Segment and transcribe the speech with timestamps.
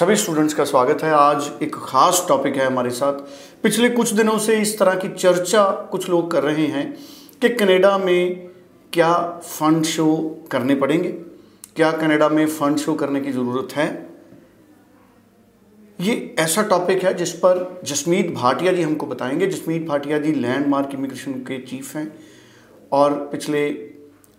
[0.00, 3.12] सभी स्टूडेंट्स का स्वागत है। आज एक खास टॉपिक है हमारे साथ।
[3.62, 6.98] पिछले कुछ दिनों से इस तरह की चर्चा कुछ लोग कर रहे हैं
[7.40, 8.50] कि कनाडा में
[8.92, 11.08] क्या फंड शो करने पड़ेंगे?
[11.76, 14.10] क्या कनाडा में फंड शो करने की ज़रूरत है?
[16.00, 20.90] ये ऐसा टॉपिक है जिस पर जसमीत भाटिया जी हमको बताएँगे। जसमीत भाटिया जी लैंडमार्क
[20.94, 22.18] इमिग्रेशन के चीफ हैं
[22.92, 23.70] और पिछले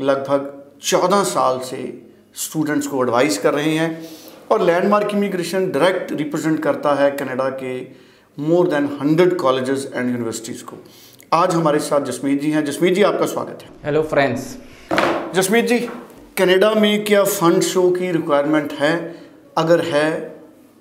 [0.00, 6.58] लगभग चौदह साल से स्टूडेंट्स को एडवाइस कर रहे हैं। और लैंडमार्क इमिग्रेशन डायरेक्ट रिप्रेजेंट
[6.62, 7.74] करता है कनाडा के
[8.38, 10.76] more than hundred colleges and universities को।
[11.32, 14.56] आज हमारे साथ जसमीत जी हैं। जसमीत जी आपका स्वागत है। Hello friends
[15.34, 15.78] Jasmeet ji
[16.38, 18.92] Canada में क्या फंड शो की रिक्वायरमेंट है?
[19.58, 20.20] अगर है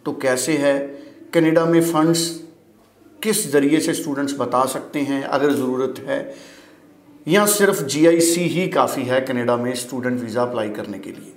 [0.05, 0.77] तो कैसे है?
[1.33, 2.27] कनाडा में फंड्स
[3.23, 6.35] किस ज़रिए से स्टूडेंट्स बता सकते हैं अगर ज़रूरत है?
[7.27, 11.35] या सिर्फ़ जीआईसी ही काफ़ी है कनाडा में स्टूडेंट वीज़ा अप्लाई करने के लिए।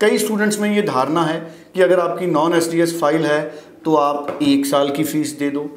[0.00, 1.38] कई स्टूडेंट्स में ये धारणा है
[1.74, 3.40] कि अगर आपकी नॉन एस फ़ाइल है
[3.84, 5.68] तो आप एक साल की फ़ीस दे दो।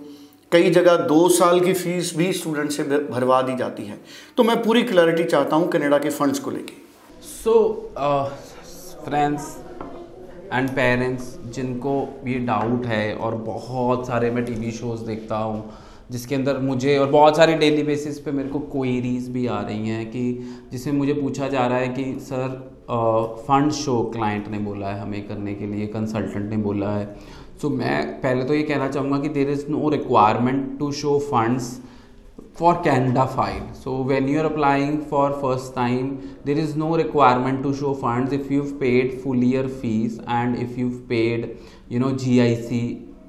[0.52, 4.00] कई जगह दो साल की फ़ीस भी स्टूडेंट से भरवा दी जाती है।
[4.38, 6.74] तो मैं पूरी क्लैरिटी चाहता हूँ कनाडा के फंड्स को लेके।
[7.24, 7.54] सो
[9.06, 9.56] फ्रेंड्स
[10.54, 11.94] एंड पेरेंट्स जिनको
[12.28, 15.64] ये डाउट है और बहुत सारे मैं टीवी शोज़ देखता हूँ
[16.12, 19.90] जिसके अंदर मुझे और बहुत सारे डेली बेसिस पे मेरे को क्वेरीज भी आ रही
[19.90, 20.24] हैं कि
[20.72, 22.74] जिसमें मुझे पूछा जा रहा है कि सर
[23.48, 27.16] फंड शो क्लाइंट ने बोला है हमें करने के लिए कंसल्टेंट ने बोला है।
[27.62, 31.20] सो so, मैं पहले तो ये कहना चाहूँगा कि there is no requirement to show
[31.20, 31.80] funds
[32.56, 36.08] for Canada file so when you are applying for first time
[36.46, 40.80] there is no requirement to show fund if you paid full year fees and if
[40.80, 41.56] you paid
[41.92, 42.82] you know G I C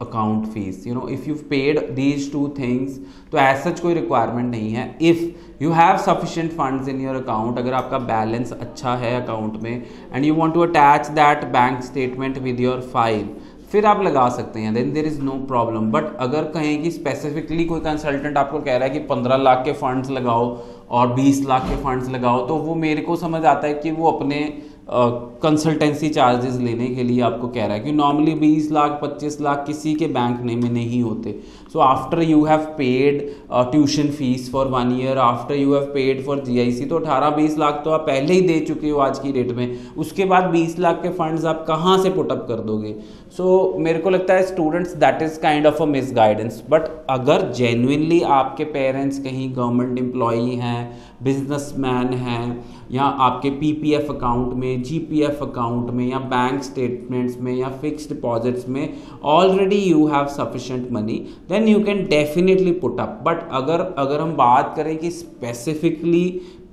[0.06, 2.98] account fees you know if you paid these two things
[3.32, 4.86] तो as such कोई requirement नहीं है.
[5.02, 9.72] If you have sufficient funds in your account अगर आपका balance अच्छा है account में
[10.12, 13.28] and you want to attach that bank statement with your file
[13.72, 14.72] फिर आप लगा सकते हैं.
[14.74, 18.88] Then there is no problem but अगर कहें कि स्पेसिफिकली कोई कंसल्टेंट आपको कह रहा
[18.88, 20.46] है कि पंद्रह लाख के फंड्स लगाओ
[20.90, 24.10] और बीस लाख के फंड्स लगाओ तो वो मेरे को समझ आता है कि वो
[24.10, 24.40] अपने
[24.88, 29.64] कंसल्टेंसी चार्जेस लेने के लिए आपको कह रहा है कि नॉर्मली 20 लाख 25 लाख
[29.66, 31.34] किसी के बैंक नेम में नहीं होते।
[31.72, 33.22] So after you have paid
[33.70, 37.90] tuition fees for one year after you have paid for GIC तो 18-20 लाख तो
[37.90, 41.08] आप पहले ही दे चुके हो आज की डेट में। उसके बाद 20 लाख के
[41.12, 42.94] फंड्स आप कहाँ से पुटअप कर दोगे?
[43.36, 46.88] सो so, मेरे को लगता है students that is kind of a miss guidance but
[47.10, 54.73] अगर जेन्यनली आपके पेरेंट्स कहीं गवर्नमेंट एम्प्लॉई हैं बिजनेसमैन हैं या आपके पीपीएफ अकाउंट में
[54.82, 58.96] जीपीएफ अकाउंट में या बैंक स्टेटमेंट्स में या फिक्स डिपॉजिट्स में
[59.32, 61.18] already you have sufficient money
[61.48, 66.24] then you can definitely put up but अगर अगर हम बात करें कि स्पेसिफिकली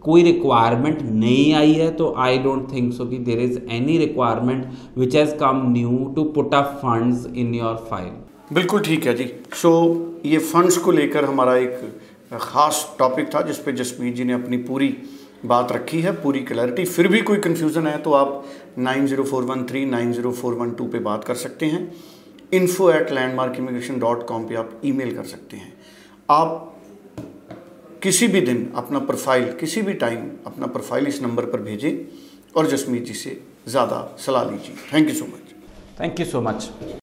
[0.01, 4.65] कोई रिक्वायरमेंट नहीं आई है तो आई डोंट थिंक सो कि there is any requirement
[4.97, 8.11] which has come new to put up funds in your file
[8.53, 11.79] बिल्कुल ठीक है जी। सो so, ये फंड्स को लेकर हमारा एक
[12.33, 14.95] ख़ास टॉपिक था जिस पे जसमीत जी ने अपनी पूरी
[15.43, 18.43] बात रखी है, पूरी क्लैरिटी फिर भी कोई कन्फ्यूज़न है तो आप
[18.79, 21.91] nine zero four one three nine zero four one two पर बात कर सकते हैं।
[22.53, 25.73] Info at landmark immigration dot com पर आप ईमेल कर सकते हैं।
[26.29, 26.67] आप
[28.03, 31.93] किसी भी दिन अपना प्रोफ़ाइल किसी भी टाइम अपना प्रोफ़ाइल इस नंबर पर भेजें
[32.55, 35.53] और जसमीत जी से ज़्यादा सलाह लीजिए। Thank you so much
[35.99, 37.00] thank you so much